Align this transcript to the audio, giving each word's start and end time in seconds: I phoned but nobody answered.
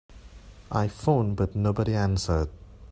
I 0.71 0.87
phoned 0.87 1.35
but 1.35 1.55
nobody 1.55 1.93
answered. 1.93 2.49